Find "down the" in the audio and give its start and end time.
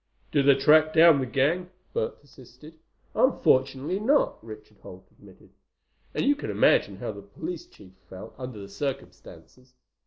0.95-1.27